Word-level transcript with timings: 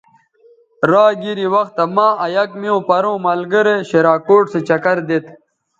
را 0.89 1.05
گیری 1.21 1.47
وختہ 1.53 1.83
مہ 1.95 2.07
آ 2.23 2.25
یک 2.35 2.49
میوں 2.59 2.81
پروں 2.87 3.17
ملگرے 3.25 3.75
شراکوٹ 3.89 4.45
سو 4.51 4.59
چکر 4.67 4.97
دیتھ 5.07 5.29